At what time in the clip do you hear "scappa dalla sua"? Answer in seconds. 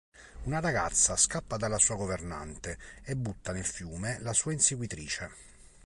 1.15-1.93